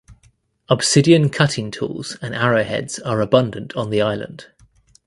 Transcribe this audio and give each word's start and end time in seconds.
Obsidian 0.67 1.29
cutting 1.29 1.69
tools 1.69 2.17
and 2.23 2.33
arrowheads 2.33 2.97
are 2.97 3.21
abundant 3.21 3.71
on 3.75 3.91
the 3.91 4.01
island. 4.01 4.47